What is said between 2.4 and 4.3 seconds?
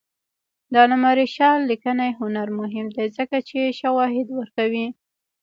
مهم دی ځکه چې شواهد